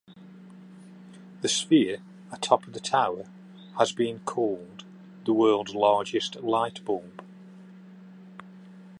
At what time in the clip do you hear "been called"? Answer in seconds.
3.91-4.83